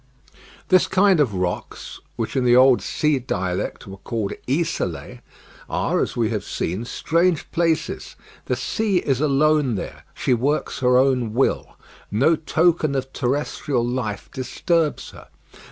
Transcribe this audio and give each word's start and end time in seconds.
This 0.69 0.87
kind 0.87 1.19
of 1.19 1.35
rocks, 1.35 1.99
which 2.15 2.35
in 2.35 2.43
the 2.43 2.55
old 2.55 2.81
sea 2.81 3.19
dialect 3.19 3.85
were 3.85 3.97
called 3.97 4.33
Isolés, 4.47 5.19
are, 5.69 5.99
as 6.01 6.17
we 6.17 6.31
have 6.31 6.43
said, 6.43 6.87
strange 6.87 7.51
places. 7.51 8.15
The 8.47 8.55
sea 8.55 8.97
is 8.97 9.21
alone 9.21 9.75
there; 9.75 10.03
she 10.15 10.33
works 10.33 10.79
her 10.79 10.97
own 10.97 11.35
will. 11.35 11.77
No 12.09 12.35
token 12.35 12.95
of 12.95 13.13
terrestrial 13.13 13.85
life 13.85 14.27
disturbs 14.33 15.11
her. 15.11 15.27